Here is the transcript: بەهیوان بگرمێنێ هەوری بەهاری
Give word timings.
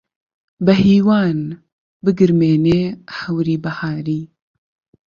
بەهیوان 0.65 1.39
بگرمێنێ 2.03 2.81
هەوری 3.19 3.57
بەهاری 3.63 4.23